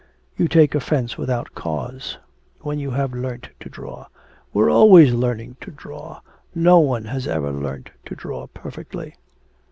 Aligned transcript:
'You 0.35 0.47
take 0.47 0.73
offence 0.73 1.15
without 1.15 1.53
cause. 1.53 2.17
When 2.61 2.79
you 2.79 2.89
have 2.89 3.13
learnt 3.13 3.49
to 3.59 3.69
draw! 3.69 4.07
We're 4.51 4.71
always 4.71 5.13
learning 5.13 5.57
to 5.61 5.69
draw. 5.69 6.21
No 6.55 6.79
one 6.79 7.05
has 7.05 7.27
ever 7.27 7.51
learnt 7.51 7.91
to 8.07 8.15
draw 8.15 8.47
perfectly.' 8.47 9.13